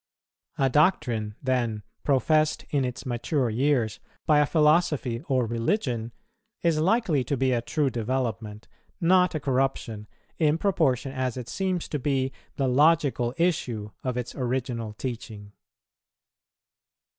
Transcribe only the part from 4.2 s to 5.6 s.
by a philosophy or